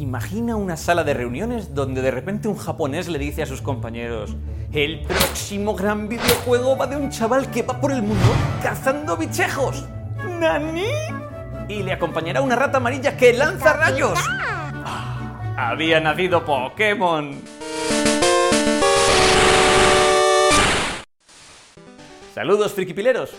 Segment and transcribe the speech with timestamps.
[0.00, 4.34] Imagina una sala de reuniones donde de repente un japonés le dice a sus compañeros:
[4.72, 9.84] El próximo gran videojuego va de un chaval que va por el mundo cazando bichejos.
[10.40, 10.86] ¿Nani?
[11.68, 14.18] Y le acompañará una rata amarilla que lanza rayos.
[14.26, 17.38] Ah, había nacido Pokémon.
[22.34, 23.32] Saludos frikipileros.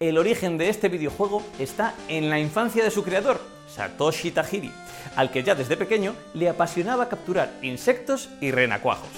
[0.00, 4.72] El origen de este videojuego está en la infancia de su creador, Satoshi Tajiri,
[5.16, 9.10] al que ya desde pequeño le apasionaba capturar insectos y renacuajos.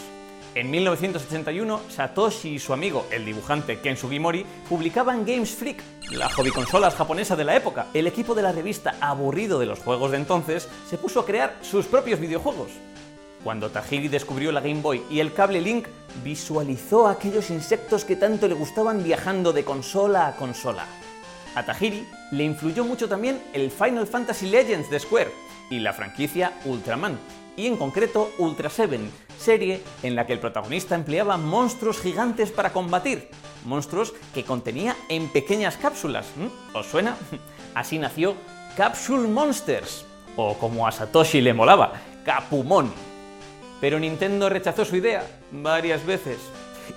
[0.56, 6.96] En 1981, Satoshi y su amigo, el dibujante Ken Sugimori, publicaban Games Freak, la hobbyconsolas
[6.96, 7.86] japonesa de la época.
[7.94, 11.54] El equipo de la revista, aburrido de los juegos de entonces, se puso a crear
[11.62, 12.70] sus propios videojuegos.
[13.44, 15.86] Cuando Tajiri descubrió la Game Boy y el cable Link,
[16.24, 20.84] visualizó aquellos insectos que tanto le gustaban viajando de consola a consola.
[21.54, 25.32] A Tajiri le influyó mucho también el Final Fantasy Legends de Square
[25.68, 27.18] y la franquicia Ultraman,
[27.56, 32.72] y en concreto Ultra Seven, serie en la que el protagonista empleaba monstruos gigantes para
[32.72, 33.28] combatir,
[33.64, 36.26] monstruos que contenía en pequeñas cápsulas.
[36.72, 37.16] ¿Os suena?
[37.74, 38.34] Así nació
[38.76, 40.04] Capsule Monsters,
[40.36, 41.92] o como a Satoshi le molaba,
[42.24, 42.92] Capumon.
[43.80, 46.38] Pero Nintendo rechazó su idea varias veces.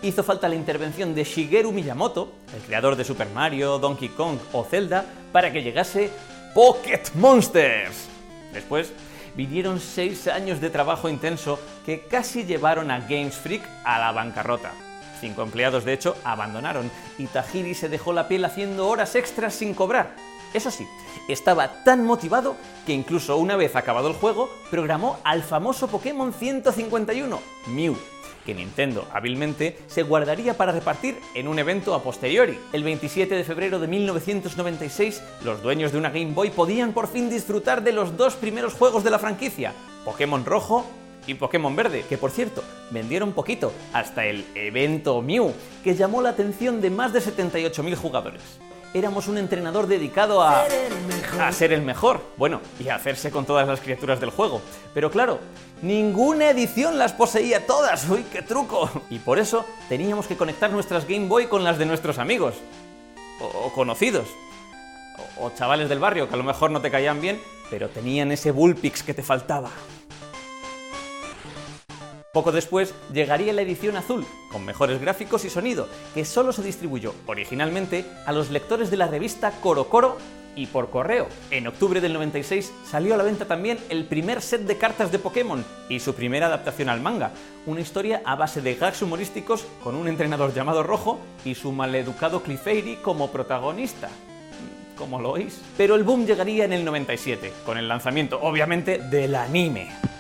[0.01, 4.63] Hizo falta la intervención de Shigeru Miyamoto, el creador de Super Mario, Donkey Kong o
[4.63, 6.09] Zelda, para que llegase
[6.53, 8.07] Pocket Monsters.
[8.53, 8.91] Después
[9.35, 14.71] vinieron seis años de trabajo intenso que casi llevaron a Games Freak a la bancarrota.
[15.19, 19.73] Cinco empleados, de hecho, abandonaron y Tajiri se dejó la piel haciendo horas extras sin
[19.73, 20.15] cobrar.
[20.53, 20.87] Eso sí,
[21.27, 27.39] estaba tan motivado que incluso una vez acabado el juego, programó al famoso Pokémon 151,
[27.67, 27.97] Mew,
[28.45, 32.59] que Nintendo hábilmente se guardaría para repartir en un evento a posteriori.
[32.71, 37.29] El 27 de febrero de 1996, los dueños de una Game Boy podían por fin
[37.29, 39.73] disfrutar de los dos primeros juegos de la franquicia,
[40.05, 40.85] Pokémon Rojo
[41.25, 46.29] y Pokémon Verde, que por cierto vendieron poquito, hasta el evento Mew, que llamó la
[46.29, 48.41] atención de más de 78.000 jugadores
[48.93, 50.65] éramos un entrenador dedicado a...
[51.41, 52.21] a ser el mejor.
[52.37, 54.61] Bueno, y a hacerse con todas las criaturas del juego.
[54.93, 55.39] Pero claro,
[55.81, 58.09] ninguna edición las poseía todas.
[58.09, 58.89] ¡Uy, qué truco!
[59.09, 62.55] Y por eso teníamos que conectar nuestras Game Boy con las de nuestros amigos.
[63.41, 64.27] O, conocidos.
[65.37, 68.31] O, o chavales del barrio que a lo mejor no te caían bien, pero tenían
[68.31, 69.69] ese Bullpix que te faltaba.
[72.33, 77.13] Poco después llegaría la edición azul, con mejores gráficos y sonido, que solo se distribuyó
[77.27, 80.17] originalmente a los lectores de la revista Coro Coro
[80.55, 81.27] y por correo.
[81.51, 85.19] En octubre del 96 salió a la venta también el primer set de cartas de
[85.19, 87.33] Pokémon y su primera adaptación al manga,
[87.67, 92.41] una historia a base de gags humorísticos con un entrenador llamado Rojo y su maleducado
[92.41, 94.09] Clefairy como protagonista.
[94.97, 95.61] ¿Cómo lo oís?
[95.77, 100.12] Pero el boom llegaría en el 97, con el lanzamiento, obviamente, del anime.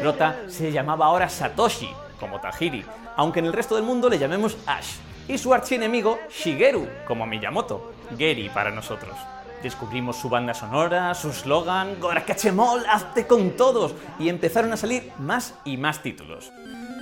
[0.00, 2.84] Prota se llamaba ahora Satoshi, como Tajiri,
[3.16, 4.96] aunque en el resto del mundo le llamemos Ash,
[5.28, 9.14] y su archienemigo Shigeru, como Miyamoto, Geri para nosotros.
[9.62, 15.54] Descubrimos su banda sonora, su slogan, Gorakachemol, hazte con todos, y empezaron a salir más
[15.64, 16.50] y más títulos.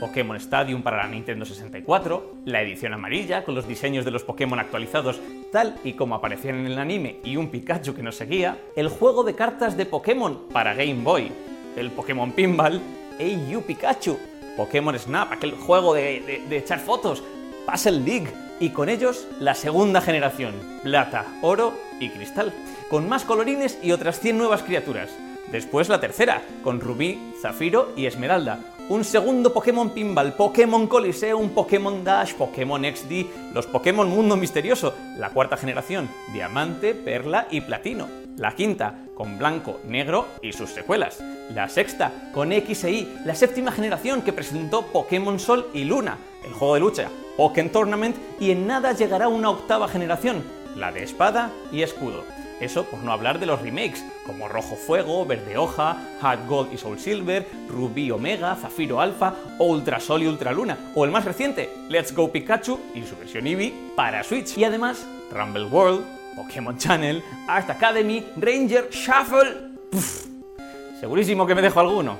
[0.00, 4.59] Pokémon Stadium para la Nintendo 64, la edición amarilla con los diseños de los Pokémon
[4.59, 5.20] actualizados
[5.53, 9.25] tal y como aparecían en el anime y un Pikachu que nos seguía, el juego
[9.25, 11.32] de cartas de Pokémon para Game Boy,
[11.78, 12.81] el Pokémon Pinball,
[13.19, 14.19] Hey You Pikachu,
[14.56, 17.22] Pokémon Snap, aquel juego de, echar fotos,
[17.66, 22.53] Puzzle League, y con ellos la segunda generación, plata, oro y cristal,
[22.91, 25.10] con más colorines y otras 100 nuevas criaturas.
[25.53, 28.60] Después la tercera, con Rubí, Zafiro y Esmeralda.
[28.89, 35.31] Un segundo Pokémon Pinball, Pokémon Coliseum, Pokémon Dash, Pokémon XD, los Pokémon Mundo Misterioso, la
[35.31, 38.28] cuarta generación, Diamante, Perla y Platino.
[38.38, 41.18] La quinta, con blanco, negro y sus secuelas.
[41.52, 46.18] La sexta, con X e Y, la séptima generación que presentó Pokémon Sol y Luna,
[46.44, 50.44] el juego de lucha, Pokémon Tournament, y en nada llegará una octava generación,
[50.76, 52.22] la de espada y escudo.
[52.60, 56.78] Eso por no hablar de los remakes, como Rojo Fuego, Verde Hoja, Hard Gold y
[56.78, 61.70] Soul Silver, Rubí Omega, Zafiro Alpha, Ultra Sol y Ultra Luna, o el más reciente,
[61.88, 64.56] Let's Go Pikachu y su versión Eevee para Switch.
[64.56, 69.72] Y además, Rumble World, Pokémon Channel, Art Academy, Ranger, Shuffle...
[71.00, 72.16] segurísimo que me dejo alguno.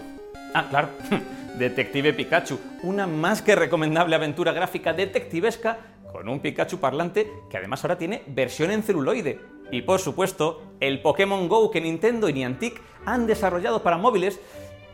[0.55, 0.89] Ah, claro,
[1.59, 5.79] Detective Pikachu, una más que recomendable aventura gráfica detectivesca
[6.11, 9.39] con un Pikachu parlante que además ahora tiene versión en celuloide.
[9.71, 14.41] Y por supuesto, el Pokémon Go que Nintendo y Niantic han desarrollado para móviles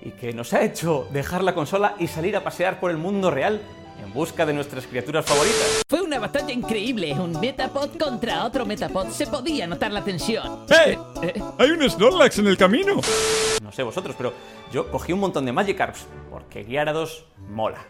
[0.03, 3.31] y que nos ha hecho dejar la consola y salir a pasear por el mundo
[3.31, 3.63] real
[4.05, 5.83] en busca de nuestras criaturas favoritas.
[5.89, 9.09] Fue una batalla increíble, un Metapod contra otro Metapod.
[9.09, 10.67] Se podía notar la tensión.
[10.69, 10.97] ¡Eh!
[11.59, 13.01] ¡Hay un Snorlax en el camino!
[13.63, 14.33] No sé vosotros, pero
[14.73, 17.87] yo cogí un montón de Magikarps porque Gyarados mola.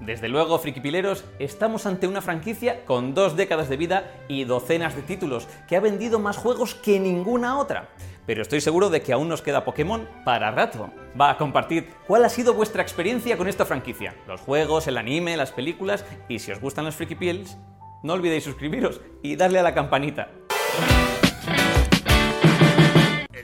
[0.00, 5.02] Desde luego, frikipileros, estamos ante una franquicia con dos décadas de vida y docenas de
[5.02, 7.90] títulos, que ha vendido más juegos que ninguna otra.
[8.26, 10.90] Pero estoy seguro de que aún nos queda Pokémon para rato.
[11.20, 15.36] Va a compartir cuál ha sido vuestra experiencia con esta franquicia, los juegos, el anime,
[15.36, 17.56] las películas, y si os gustan los frikipiels,
[18.02, 20.30] no olvidéis suscribiros y darle a la campanita.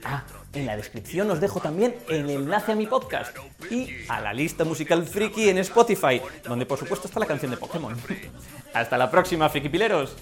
[0.04, 3.36] Ah, en la descripción os dejo también el enlace a mi podcast
[3.70, 7.56] y a la lista musical friki en Spotify, donde por supuesto está la canción de
[7.56, 7.96] Pokémon.
[8.74, 10.16] Hasta la próxima, frikipileros.